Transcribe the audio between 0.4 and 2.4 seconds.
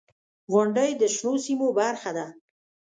•غونډۍ د شنو سیمو برخه ده.